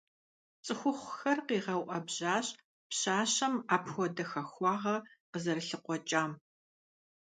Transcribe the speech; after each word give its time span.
ЦӀыхухъухэр 0.65 1.39
къигъэуӀэбжьащ 1.47 2.47
пщащэм 2.89 3.53
апхуэдэ 3.75 4.23
хахуагъэ 4.29 4.95
къызэрылъыкъуэкӀам. 5.31 6.31